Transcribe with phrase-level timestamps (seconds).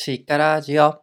[0.00, 1.02] シカラジオ。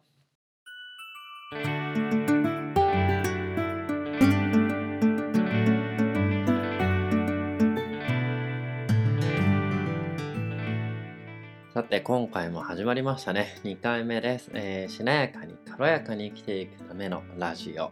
[11.74, 13.60] さて、今回も始まりましたね。
[13.64, 14.50] 2回目です。
[14.54, 17.90] えー、しなやかに軽やかに生きていくためのラジオ。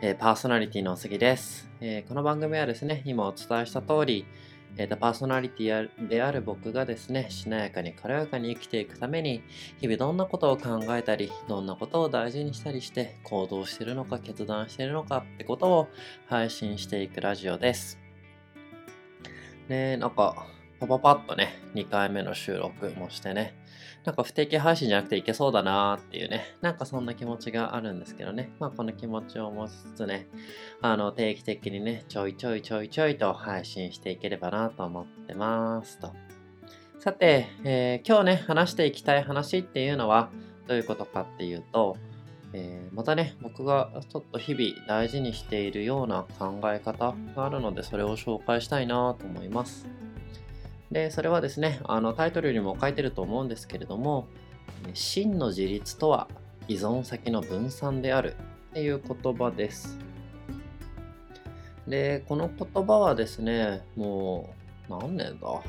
[0.00, 4.24] えー、パーソナリティのおすぎです、えー、この番組はですね、今お伝えした通り、
[4.76, 9.42] えーと、パーソナリティである僕がですね、しなやかに軽やかに生きていくために、
[9.78, 15.88] 日々どんなことを考えたり、どんなことを大事にしたりして、行動してるのか、決断してるのかってことを
[16.26, 17.98] 配信していくラジオです。
[19.68, 20.46] ねなんか、
[20.80, 23.54] パパパッとね、2回目の収録もしてね、
[24.04, 30.26] なんか不定期配信じゃなくていけそうだなーっていうね、なんかそんな気持ちがあるんですけどね、まあこの気持ちを持ちつつね、
[30.80, 36.14] あの定期的にね、ちょいちょいちょいちょいと配信していければなと思ってますと。
[36.98, 40.30] さて、えー、今日ね、話していきたい話っていうのは
[40.66, 41.98] どういうことかっていうと、
[42.54, 49.86] えー、またね、僕がちょっと日々大事にしているような考え方があるので、それを紹介したいなと思います。
[50.90, 54.26] で、それはですね、あのタイトルにも書いてると思うんですけれども、
[54.94, 56.28] 真の自立とは
[56.68, 58.34] 依存先の分散である
[58.70, 59.98] っていう言葉です。
[61.86, 64.52] で、この言葉はですね、も
[64.88, 65.62] う何年だ？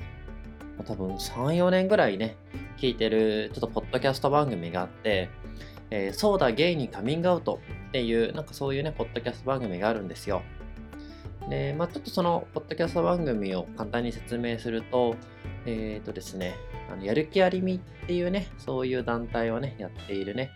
[0.86, 2.36] 多分3、4年ぐらいね、
[2.78, 5.30] 聞いてるちょっとポッドキャスト番組があって、
[5.92, 10.42] えー、そうだ、ゲイにカミングアウトっていう、なんかそういうね、ポッドキャスト番組があるんですよ。
[11.50, 15.16] で、まあ、ちょっとその、ポッドキャスト番組を簡単に説明すると、
[15.66, 16.56] えっ、ー、とですね、
[16.92, 20.52] あのやる気ありみっていうね、そういう団体をね、やっているね、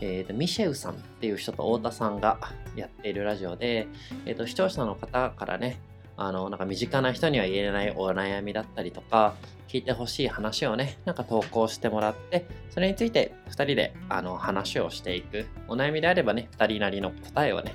[0.00, 2.38] えーと、ミシェウさんっていう人と太田さんが
[2.74, 3.86] やっているラジオで、
[4.24, 5.78] えーと、視聴者の方からね、
[6.16, 9.34] あの、なんか身近な人には言えないお悩みだったりとか、
[9.68, 15.46] 聞いてほしい話をね、なんか投稿してもらって、それについて2人であの話をしていく。
[15.68, 17.74] お悩みであればね、2人なりの答えをね、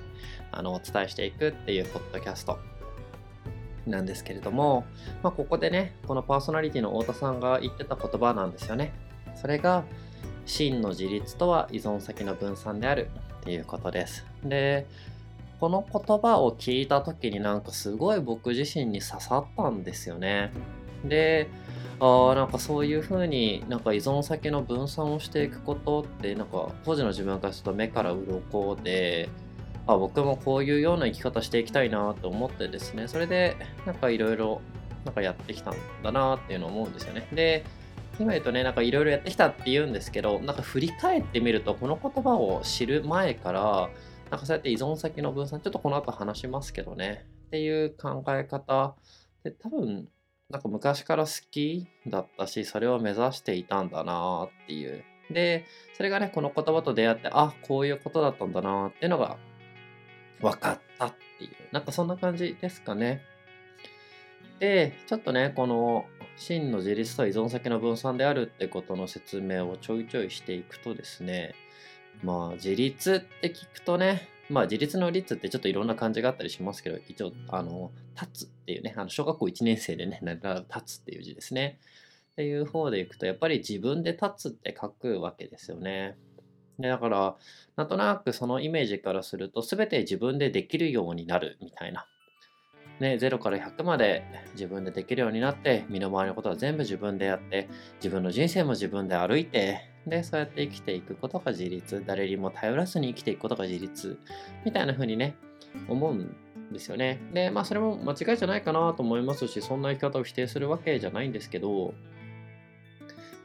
[0.55, 2.57] あのお伝えしていくっていうポッドキャスト
[3.85, 4.85] なんですけれども、
[5.21, 8.94] まあ、ここでね、このパーソナリティの太田さんが言ってた言葉なんですよね。
[9.35, 9.83] それが、
[10.45, 13.09] 真の自立とは依存先の分散である
[13.41, 14.25] っていうことです。
[14.44, 14.88] で、
[15.59, 20.51] この言葉を聞いた時になんかすごい僕自身に刺さったんですよね。
[21.03, 21.47] で、
[21.99, 29.29] あなんかそういうふうになんか依存先の分散をしていくことってなんか当時の自分からちょっと目から鱗で
[29.88, 33.07] あ僕もこういうような生き方していきたいなと思ってですね。
[33.07, 34.62] それでなんかいろいろ
[35.06, 37.28] なんかやってきたんだなっていうのを思うんですよね。
[37.31, 37.63] で
[38.19, 43.90] 今言うとねなんかいろいろやってきたって言うんですけどなんか振り返ってみるとこの言葉を知る前から
[44.31, 47.25] なんかそうやって依存先の分散ちょっとこの後話しますけどね。
[47.47, 48.95] っていう考え方。
[49.44, 50.07] で多分
[50.50, 55.03] なんか昔から好きだったしそれを目指していたんだなっていう。
[55.29, 59.38] でそれがねこの言葉と出会ってあこういうことだったんだなっていうのが
[60.41, 63.23] 分かったっていう、なんかそんな感じですかね。
[64.59, 66.06] で、ちょっとね、この
[66.38, 71.56] 真の自立と依存先の分散であるってことの説明をちょいちょいしていくとですね、
[72.24, 81.79] まあ自立って聞くとね、まあ自立の率ってちょっといろんな感じがあったりしますけど、一応、あの、立つっていうね、あの小学校1年生でね、立つっていう字ですね。
[82.34, 86.18] っていう方でいくと、やっぱり自分で立つって書くわけですよね。
[86.80, 87.36] でだから、
[87.75, 92.06] なんとなくそのイメージからすると、全て自分でできるようになるみたいな。
[93.00, 104.18] ね、0から100まで自分でできるようになって、身の回りのことは全部自分でやって、自分の人生も自分で歩いて、で、そうやって生きていくことが自立、誰にも頼らずに生きていくことが自立、
[104.63, 105.36] みたいな風にね、
[105.90, 106.36] 思うん
[106.72, 107.19] ですよね。
[107.34, 111.94] で、まあそれも間違いじゃないかなと思いますし、そんな生き方を否定するわけじゃないんですけど、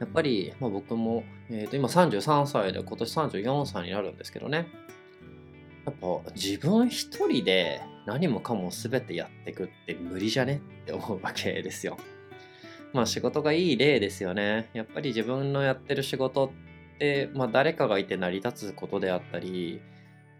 [0.01, 4.67] やっぱり、まあ、僕も、えー、と今33歳で今年34歳になるんですけどね
[5.85, 11.97] やっぱ自分一人で何もかも全てやっていくって無理じゃねって思うわけですよ。
[12.93, 14.69] まあ仕事がいい例ですよね。
[14.73, 19.81] やっぱり自分のやってる仕事って、まあ、誰かがいて成り立つことであったり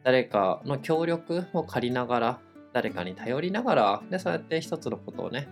[0.04, 2.40] 誰かの協力を借りながら
[2.74, 5.48] 誰かに頼りながら、で、そうやって一つのことをね、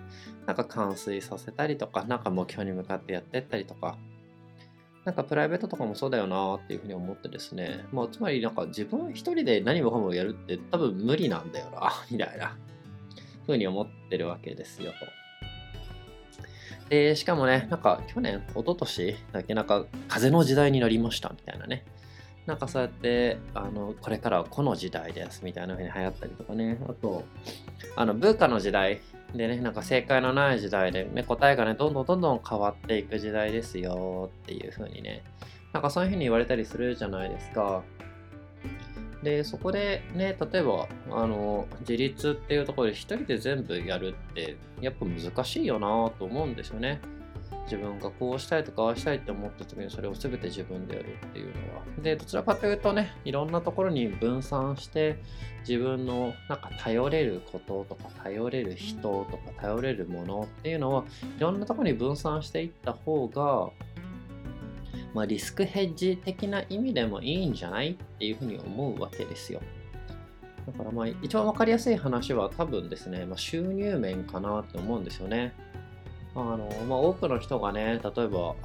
[0.46, 3.98] なんか完遂させたりとか、なんか目標に向かってやってったりとか、
[5.06, 12.58] なんかプライベートとかもそうだよなっていうふうに思ってですね、まあ、つまりなんか自分一人で何もかもやるって多分無理なんだよな、 みたいな
[13.46, 16.90] ふうに思ってるわけですよと。
[16.90, 21.86] で、しかもね、なんか去年、一昨年だけなんか風の時代になりましたみたいなね。
[22.50, 27.24] なんかそうやってあのこれからはこの時代ですみたいな風に流行ったりとかねあと
[27.96, 29.02] あの文化の時代
[29.36, 35.24] でねなんか正解のない時代で、ね、答えがねどんどんどんどん変わっていく時代ですよっていう風にね
[35.74, 37.84] なんかそういうふうに言われたりするじゃないですか。
[39.22, 45.88] で、そこでね、例えば、あの、自立っていうところで一人で全部やるって、やっぱ難しいよな
[46.18, 47.02] と思うんですよね。
[47.70, 51.84] 自分がこうしたいとかああしたいって思った時にそれを全て自分でやるっていうのは。
[52.02, 55.20] で、どちらかというとね、いろんなところに分散して
[55.68, 61.04] 自分のなんか頼れることとか頼れる人とか頼れるものっていうのは
[61.38, 63.70] いろんなところに分散していった方が
[65.14, 69.62] まあ、リスクヘッジ的な意味でもいいんじゃないっていうふうに思うわけですよ。
[70.68, 75.54] だからまあ一番分かりやすい話は多分ですね、まあ、収入面かなって思うんですよね。
[76.42, 78.56] あのまあ、多くの人がね、例えば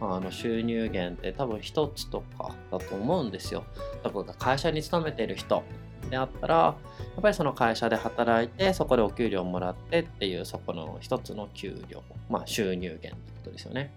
[0.00, 3.64] あの収入源って多分一つとかだと思うんですよ。
[4.02, 5.62] だから会社に勤めてる人
[6.10, 6.74] であったら、や
[7.18, 13.92] っぱりその会社で働いて、そこでお給料もらってっていう、そこの一つの給料、まあ収入源ってことですよね。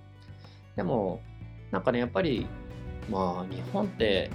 [0.76, 1.22] でも、
[1.72, 2.48] なんかね、やっぱり、
[3.10, 4.30] まあ、日本って、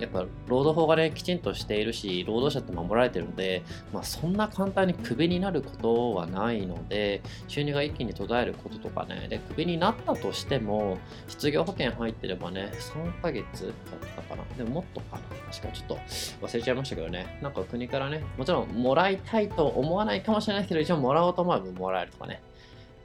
[0.00, 3.62] やっぱ労働法がね、きちんとしているし、労働者って守られてるので、
[3.92, 10.98] まあ、そんな簡単にクビになることはないので、収入が一気に途絶えることとかね、で、クビになったとしても、
[11.28, 13.72] 失業保険入ってればね、3ヶ月だっ
[14.16, 14.42] たかな。
[14.56, 15.22] でももっとかな。
[15.52, 15.98] 確かちょっと
[16.46, 22.42] 忘れちゃいましたけどね、なんか国からね、もちろんもらいたいと思わないかもしれないけど、一応もらおうと思えばもらえるとかね。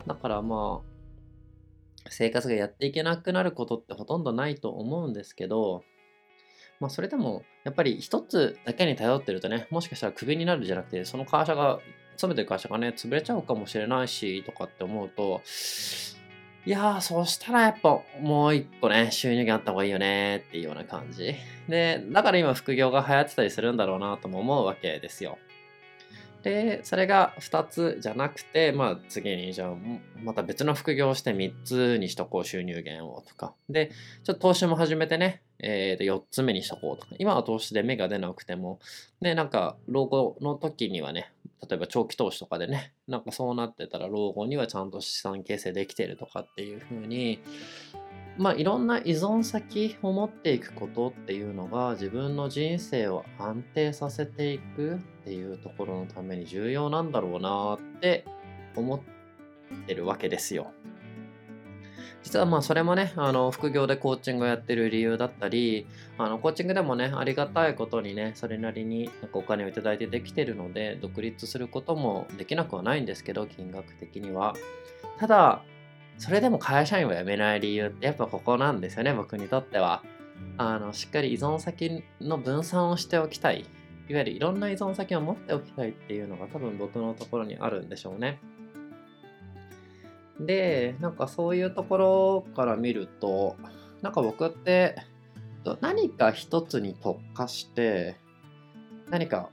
[0.07, 0.88] だからまあ、
[2.09, 5.83] 生活がやっていけなくなることってほとんどないと思うんですけど、
[6.79, 11.79] まあそれでもやっぱり一つだけに頼ってるとね、もしかしたらクビになるじゃなくて、その会社が、
[12.17, 15.41] 勤めてる会社がね、潰れちゃうかもしれないし、とかって思うと、
[16.65, 21.35] いやー、そしたらやっぱもう一個ね、収入があった方がいいよねっていうような感じ。
[21.69, 25.38] で、だから今副業が流行ってたりするんだろうなとも思うわけですよ。
[26.44, 29.74] で、それが2つじゃなくて、まあ次にじゃあ
[30.24, 33.53] また別の副業をして3つにしとこう収入源をとか。
[33.69, 33.91] で、
[34.24, 37.15] ちょっと投資も始めてね、えー、4つ目にしとこうとか。
[37.19, 38.80] 今は投資で芽が出なくても、
[39.21, 41.31] で、なんか老後の時にはね、
[41.68, 47.39] 例えば長期投資とかでね、なんかそうなってたら老後にはちゃんと資産形成できてるとかっていう風に、
[48.39, 58.24] まあ、いろんな依存先を持っていくことっていうのが自分の人生を安定させていくっていうところのために重要なんだろうなって
[58.77, 59.00] 思っ
[59.86, 60.71] てるわけですよ。
[62.24, 65.85] 実はまあそれもね、あの副業でコーチングをやってる理由だったり、
[66.18, 74.53] あのコーチングでもね、ありがたいことにね、それなりになんかお金をいいてできてるので、独立することもできなくはないんですけど、金額的には。
[75.18, 75.62] ただ、
[76.19, 80.04] それでも会社員を辞めない理由ってやっぱここなんですよね、僕にとっては。
[80.57, 83.62] あの、しっかり依存先の分散をしておきたい。
[84.10, 88.39] いわゆるいろんな依存先を持っておきたいっていうのが多分僕のところにあるんでしょうね。
[90.39, 93.56] で、なんかそういうところから見ると、
[94.01, 94.98] なんか僕って
[95.80, 98.18] 何か一つに特化して
[99.10, 99.50] 何か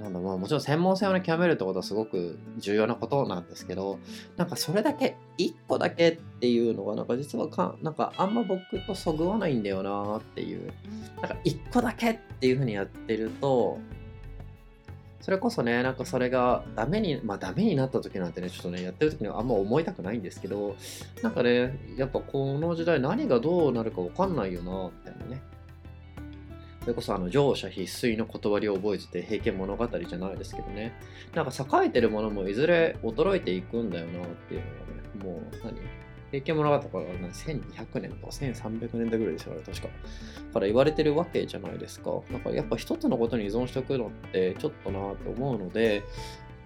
[0.00, 3.98] なんだまあもちろん専門性をね極めるってことはすごく重要なことなんですけど
[4.36, 10.72] なんかそれだけ1個だけっていうのがなんか実はかなんかあんま僕とそぐわないんだよなっていう。
[11.20, 13.78] なんか1個だけっていうふうにやってると
[15.20, 20.76] それこそねなんかそれがダメにまあダメになった時なんてねちょっとねやってる時にはあんま思いたくないんですけど
[21.22, 25.42] なんかねやっぱこの時代何がどうなるか分かんないよなみたいなね。
[26.80, 30.94] それこそあの乗車必須の断りを覚えてて平家物語じゃないですけどね。
[31.34, 34.60] なんか栄えてるものもいずれ衰えていくんだよなっていう
[35.24, 35.80] のがね、もう何？
[36.30, 39.88] 平家物語から1200年とか1300年代ぐらいですよね、確か。
[40.54, 42.12] から言われてるわけじゃないですか。
[42.30, 46.04] なんかやっぱ一つのことに依存しておくのってちょっとなって思うので、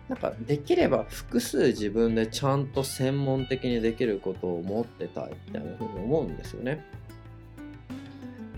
[0.08, 6.84] なんかできれば複数自分でちゃんと専門的にできることを持ってたいみたいなふうに思うんですよね。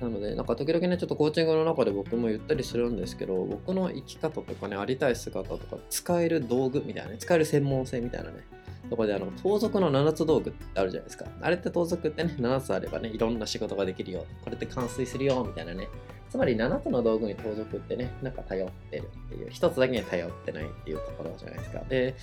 [0.00, 8.44] なので、なんか時々ね、ちょっとコーチングの中で僕も言ったりするんですけど、僕の生き方とかね、ありたい姿とか、使える道具みたいなね、使える専門性みたいなね、
[8.90, 11.26] とこであの、盗賊の7つ道具ってあるじゃないですか。
[11.40, 14.24] あれって盗賊ってね、7つあればね、いろんな仕事ができるよ。
[14.42, 15.88] これって完遂するよ、みたいなね。
[16.28, 21.84] つまり7つの道具に盗賊ってね、なんか頼ってるっていう、1つだけに頼ってないっていうところじゃないですか。
[21.88, 22.14] で、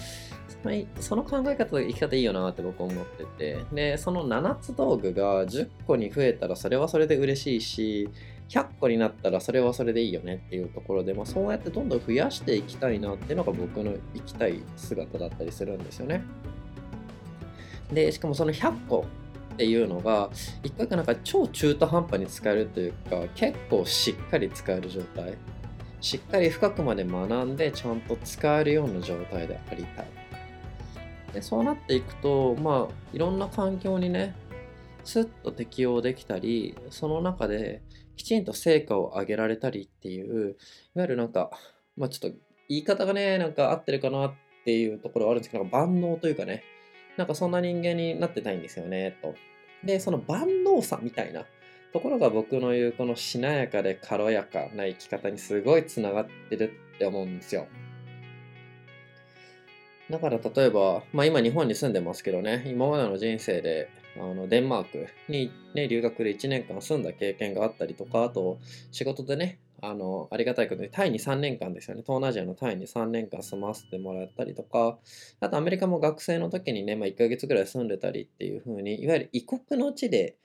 [0.99, 8.09] その考え方生き方いいよなって僕思ってて、で、その7つ道具が10個に増えたらそれはそれで嬉しいし、
[8.53, 16.23] 100個になったらそれはそれでいいよねっていうところで、まあ、そうやってどんどん増やしていきたいなっていうのが僕の生きたい姿だったりするんですよね。
[17.91, 19.05] で、しかもその100個
[19.53, 20.29] っていうのが
[20.63, 25.35] 一個一個なんか超中途半端に使えるというか結構しっかり使える状態
[26.01, 30.07] しっかり深くまで学んでちゃんと使えるような状態でありたい
[31.33, 34.35] でそうなっていくとまあいろんな環境にね
[35.03, 37.81] スッと適応できたりその中で
[38.15, 40.51] きちんと成果を上げられたりっていう
[40.95, 41.51] いわゆるなんか
[41.97, 42.37] まあちょっと
[42.69, 44.33] 言い方がねなんか合ってるかなっ
[44.65, 46.63] ていうところはあるんですけど万能というかね
[47.17, 49.35] なんかそんな人間になってないんですよねと
[49.83, 51.45] でその万能さみたいな
[51.91, 57.67] ところが僕の言うこのしなやかで軽やかな生き方にすごいつながってるって思うんですよ。
[60.09, 68.59] だから例えば、まあ今日本に住んでますけどね、今までの人生であのデンマークに、ね、留学で1年間住んだ経験があったりとか、あと
[68.91, 74.97] 仕事でね、あのありがたいことにタイに3年間ですよね、東南アジアのタイに3年間住ませてもらったりとか、
[75.39, 80.37] あとアメリカも学生の時にね、まあ、1ヶ月ぐらい住んでたりっていう風に、いわゆる異国の地で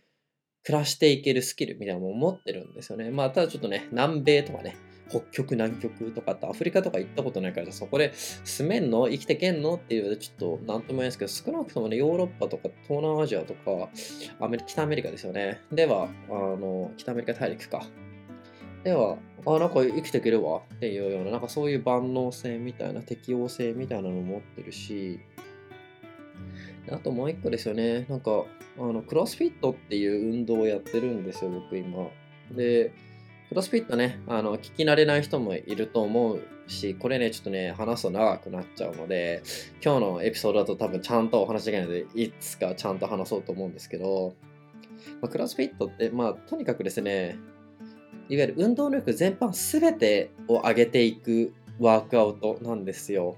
[0.65, 3.11] 暮らしていけるスキルみたいなのも持ってるんですよね。
[3.11, 4.77] まあただちょっとね、南米とかね、
[5.09, 13.89] 北極、南極とかってアフリカとか行ったことないから、そこで住めんの生きてけんのっていうちょっとなんとも言えないですけど、少なくともね、ヨーロッパとか東南アジアとか、
[14.41, 15.61] アメリ北アメリカですよね。
[15.73, 17.87] では、あの、北アメリカ大陸か。
[18.85, 25.21] では、あ、なんか生きていけるわっていうような、なんかそういう万能性みたいな、適応性みたいなのを持ってるし、
[26.91, 28.07] あともう一個ですよね。
[28.09, 28.45] なんか、
[28.79, 32.09] あの、クロスフィットっていう運動をやってるんですよ、僕今。
[32.53, 32.93] で、
[33.49, 39.43] クロスフィットね、あの、聞き慣れない人もいると思うし、これね、ちょっとね、話すと長くなっちゃうので、
[39.83, 44.35] 今日のエピソードだと多分ちゃんとお話できないので、いつかちゃんと話そうと思うんですけど、
[45.23, 47.39] まあ、クロスフィットって、まあ、とにかくですね、
[48.29, 53.37] いわゆる運動力全般全てを上げていくワークアウトなんですよ。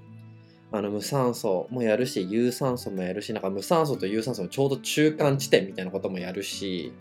[0.73, 6.93] あの無酸素もやるし、有酸素もやるし、なんか無酸素と有酸素のちょうど中間地点みたいなこともやるし、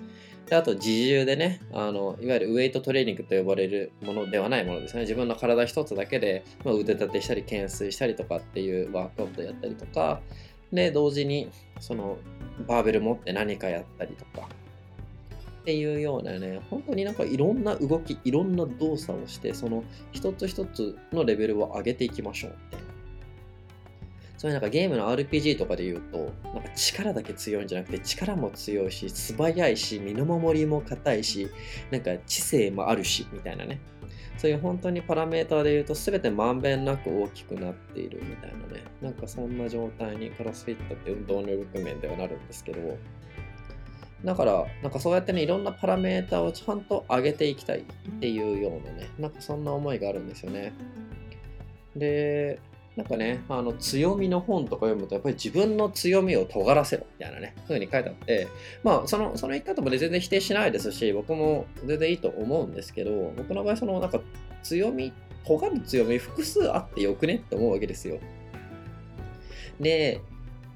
[0.50, 5.02] であと自重でねあのいわゆるウェイトトレーニングと呼ばれるものではないものですね。
[5.02, 10.22] 自分の体一つだけで、まあ、腕立てしたり懸垂したりとかっていうワークアウトやったりとか
[10.74, 12.18] で同時にその
[12.68, 14.48] バーベル持って何かやったりとか
[15.62, 22.79] っていうようなね本当になんかいろんな動きいろんな動作をしてその一つ一つのレベルを上げていきましょうって
[24.40, 31.50] そういうなんかゲームの RPG とかで言うと、なんか力だけ強いんじゃなくて力も強いし、素早いし、身の守りも硬いし、
[31.92, 33.82] なんか知性もあるし、みたいなね。
[34.38, 38.86] そういう本当にパラメーターで言うと全てまんべんなく大きくなっているみたいなね。
[39.02, 42.98] なんかそんな状態にクロスフィットって運動能力面ではなるんですけど、
[44.24, 47.84] だから、なんかそうやってね、いろんなパラメーターをちゃんと上げていきたいっ
[48.22, 50.72] ていうようなね、なんかそんな思いがあるんですよね。
[51.98, 52.60] で、
[53.00, 58.48] なんかね、あの強みの本とか読むと、やっぱり自分の強みを尖らせろみたいなね、そういう風に書いてあって、
[58.84, 64.20] まあ、その、その言い方もね、全然否定しないですし、僕も全然いいと思うんですけど、僕の場合、その、なんか、
[64.64, 65.14] 強み、
[65.46, 68.20] 尖る強み、複数あってよくねって思うわけですよ。
[69.80, 70.20] で、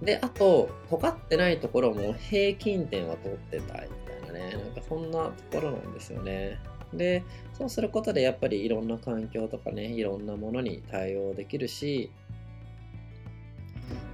[0.01, 6.57] で、あと、尖ってないところも平均点は通ってたいみたいなね、なんかそんなところなんですよね。
[6.97, 7.23] で、
[7.57, 12.11] そうすることでやっぱりいろんな環境とかね、いろんなものに対応できるし、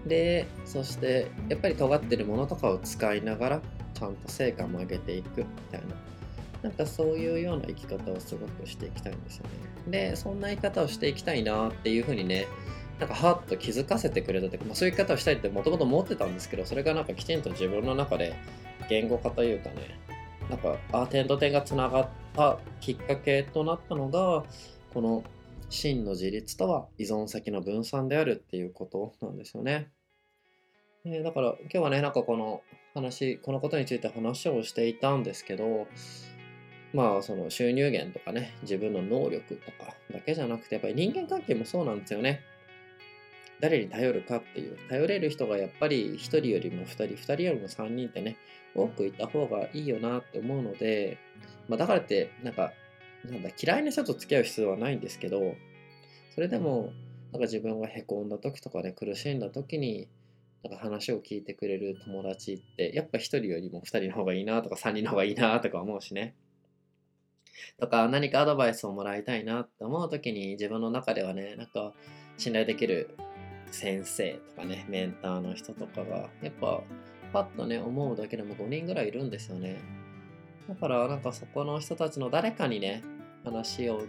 [0.05, 3.61] で、そしてやっぱり尖ってるものとかを使いながら、
[3.93, 5.87] ちゃんと成果も上げていくみたいな。
[6.61, 9.49] なんかそういうような生き方をすごくしていきたいんですよね。
[9.91, 12.47] で、そんな生き方をしていきたいなっていうふうにね、
[12.99, 18.33] なんかはっと気づかせてくれたというか、まあ、そういう生き方をしたいってもともと思ってたんですけど、それがなんかきちんと自分の中で
[18.89, 19.97] 言語化というかね、
[20.49, 24.43] なんか、あ、点と点がつながったきっかけとなったのが、
[24.93, 25.23] この
[25.69, 29.89] 真の自立とは依存先の分散であるっていうことなんですよね。
[31.05, 32.61] えだから今日はね、なんかこの
[32.93, 35.87] 話、このことについて話をしていたんですけど、
[36.93, 42.41] まあその収入源とかね、自分の能力とかだけじゃなくて、やっぱり人間関係もそうなんですよね。
[43.59, 48.37] 誰に頼るかっていう、頼れる人がやっぱり1人よりも2人、2人よりも3人ってね、
[48.75, 51.17] 多くいた方がいいよなって思うので、
[51.67, 52.73] まあ、だからって、なんか、
[53.25, 55.55] なんだ、嫌いな人と付き合う必要はないんですけど、
[56.33, 56.93] それでも、
[57.31, 60.07] なんか自分がへこんだ時とかね、苦しんだ時に、
[60.63, 66.35] なんか話を聞いてくれる友達って、やっぱ1人よりも2人の方がいいなとか3人の方がいいなとか思うしね。
[67.79, 71.93] とか何かアドバイスをもらいたいなって思う時に自分の中ではね、なんか
[72.37, 73.15] 信頼できる
[73.71, 76.81] 先生とかね、メンターの人とかが、やっぱ
[77.31, 79.77] パッとね、思うだけでも5人ぐらいいるんですよね。
[80.67, 83.03] だからなんかそこの人たちの誰かにね、
[83.43, 84.03] 話を、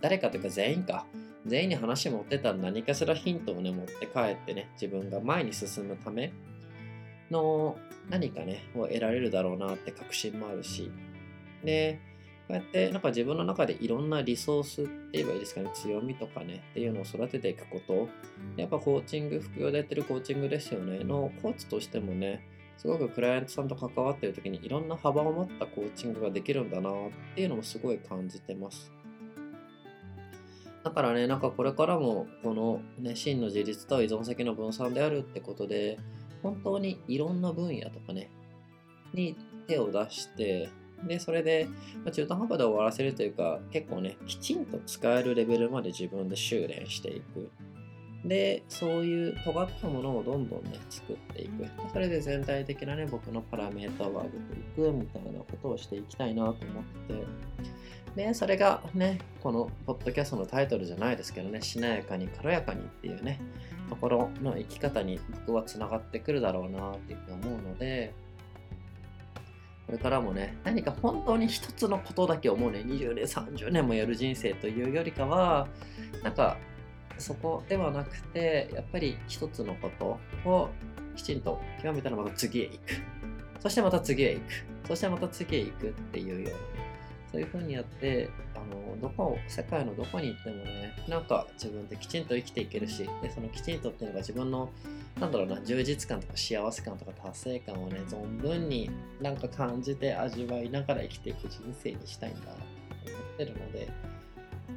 [0.00, 1.06] 誰かというか全員か、
[1.46, 6.32] 全員に話持ってたら何かしらヒントをね、持って帰ってね、自分が前に進むため
[7.30, 10.90] の何かね、を得られるだろうなって確信もあるし、
[11.64, 12.00] で、
[12.50, 18.08] うやってなんか自分の中でいろんなリソースって言えばいいですかね、強みとかね、っていうのを育てていくこと、
[18.56, 26.90] やっぱコーチング、副業でやってるコーチングですよね、のコーチとしてもね、すごくクライアントさんと関わっている時にいろんな幅を持ったコーチングができるんだな。
[26.90, 26.92] っ
[27.34, 28.92] ていうのもすごい感じてます。
[30.84, 35.98] だからね、なんかこれからもこのね、真の自立と依存先の分散であるってことで、
[36.42, 38.30] 本当にいろんな分野とかね、
[39.12, 39.36] に
[39.66, 40.68] 手を出して、
[41.04, 41.68] で、それで、
[42.04, 47.50] ま中途半端で終わらせるというか、結構ね、きちんと使えるレベルまで自分で修練していく。
[48.24, 51.66] で、そういう尖ったものをどんどんね、作っていく。
[51.92, 54.40] それで全体的なね、僕のパラメータを上げてい
[54.74, 56.56] くみたいなことをしていきたいなと思っ
[57.08, 57.24] て。
[58.16, 63.40] で、それがね、このポッドキャストのタイトルじゃないですけどね、しなやかに軽やかにっていうね、
[63.88, 68.12] ところの生き方に僕はつながってくるだろうなっていうふうに思うので、
[69.86, 75.68] これからもね、何か本当に一つのことだけ思うね、20年、30年もやる人生というよりかは、
[76.24, 76.56] なんか、
[77.18, 80.68] そこではなくて、やっぱり一つのことを
[81.14, 82.80] きちんと極めたらまた次へ行く。
[83.60, 84.44] そしてまた次へ行く。
[84.88, 86.58] そしてまた次へ行くっていうような、
[87.32, 88.28] そういうふうにやって、
[88.66, 94.70] の、どこ、世界のどこに行ってもね、なんか自分できちんと生きていけるし、で、そのきちんとっていうのが自分の
[95.20, 103.88] なんだろうな、充実感とか幸せ感とか達成感をね、存分になんか感じて味わいながら生きていく人生にしたいんだと思ってるので、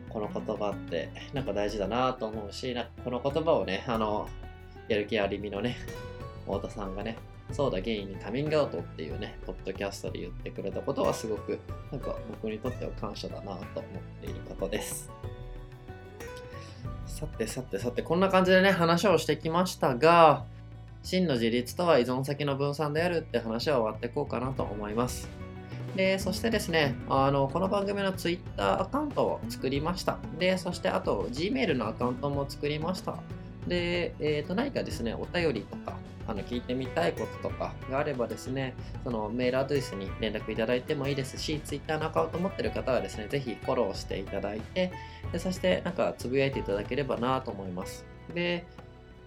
[0.10, 4.30] この言葉ってなんか大事だなと思うし、なんかこの言葉をね、あの、
[4.88, 5.78] やる気ありみのね、
[6.46, 7.18] 太田さんがね、
[7.52, 11.60] そうだ、ゲイにカミングアウトっていうね、ポッドキャストで言ってくれたことはすごく、
[11.92, 13.64] なんか僕にとっては感謝だなと思っ
[14.22, 15.12] ていることです。
[17.08, 20.46] さてさてさて、こんな感じでね、話をしてきましたが、
[21.02, 25.28] 真の自立とは依存先の分散であるって話は終わってこうかなと思います。
[25.96, 30.18] で、そしてですね、あの、この番組の Twitter アカウントを作りました。
[30.38, 33.18] で、そしてあと Gmail のアカウントも作りました。
[33.68, 35.98] で、えっ、ー、と、何かですね、お便りとか、
[36.30, 44.92] あの聞いてみたいこととかがあればですね、そのメールアドレスに連絡いただいてもいいですし、Twitter のアカウント持ってる方はですね、ぜひフォローしていただいて、
[45.32, 48.06] でそしてなんかつぶやいていただければなと思います。
[48.36, 48.68] で、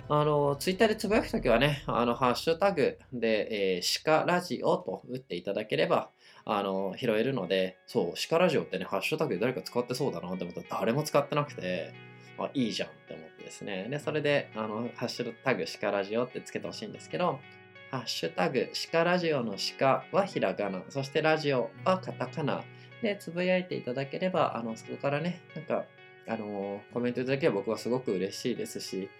[0.08, 6.10] あの、ツイッターでつぶやくときはね、あの、ハッシュタグで、えー、シカラジオと打っていただければ、
[6.44, 11.92] あの、拾えるので、そう、シカラジオってね、ハッシュタグで誰か使ってそうだなって思ったら誰も使ってなくて、
[12.38, 13.86] あ、いいじゃんって思っですね。
[13.90, 17.38] で、それで、あの、ハッシュタグシカラジオってつけてほしいんですけど、
[17.90, 22.64] ハッシュタグシカラジオのシカはひらがな、そしてラジオはカタカナ
[23.02, 25.84] でつぶやいていただければ、あの、そこからね、なんか、
[26.26, 29.10] あの、コメントいただければ僕はすごく嬉しいですし、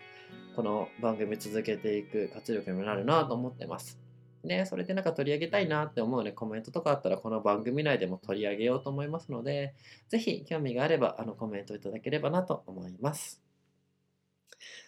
[0.57, 4.01] この番組続けていく活力にもなるなと思ってます。
[4.45, 9.75] ね、それでなんか取り上げたいなって思うね、コメントとかあったらこの番組内でも取り上げようと思いますので、
[10.09, 13.42] ぜひ興味があればあのコメントいただければなと思います。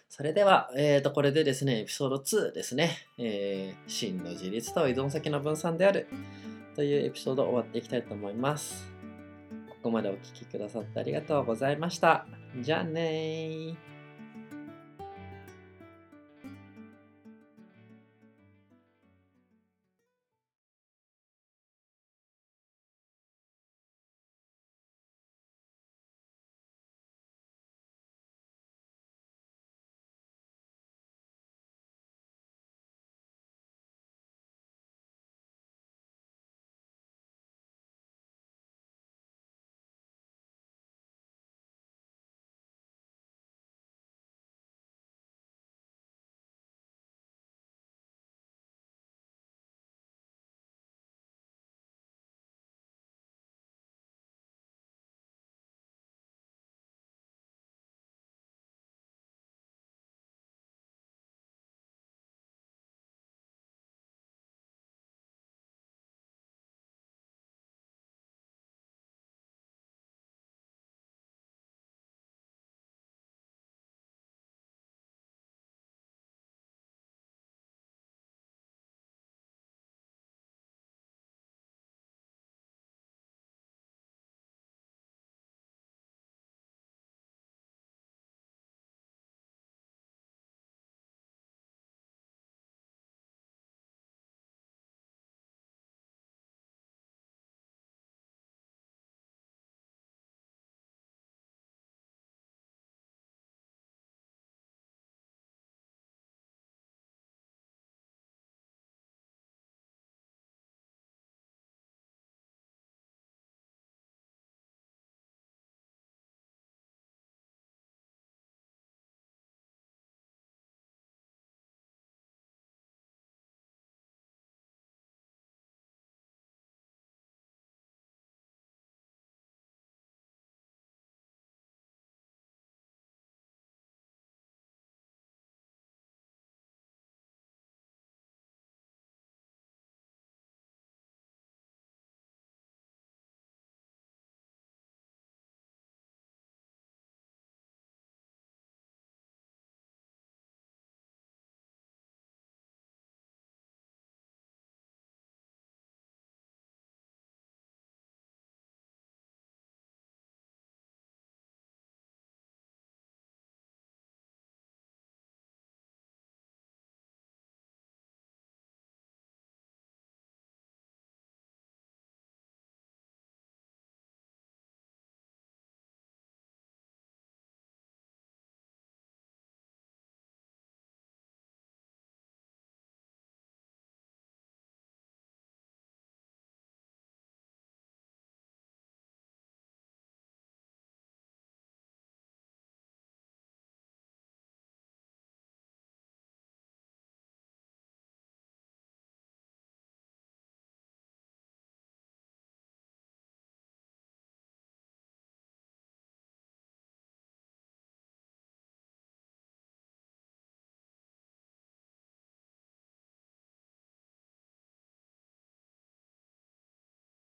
[0.09, 6.07] それでは、えー、とこれでですね、エピソード2ですね、えー、真の自立と依存先の分散である
[6.75, 8.91] というエピソード終わっていきたいと思います。
[9.69, 12.25] ここまでお聴きくださってありがとうございました。
[12.61, 13.94] じゃあねー。